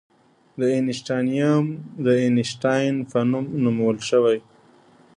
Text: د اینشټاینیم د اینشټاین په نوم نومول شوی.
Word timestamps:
د 0.59 0.61
اینشټاینیم 0.75 1.65
د 2.05 2.07
اینشټاین 2.23 2.95
په 3.11 3.19
نوم 3.29 3.45
نومول 3.63 3.97
شوی. 4.09 4.37